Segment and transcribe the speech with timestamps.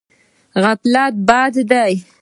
[0.63, 1.93] غفلت بد دی.